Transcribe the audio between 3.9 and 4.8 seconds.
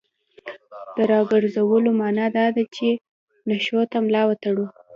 ته ملا وتړو.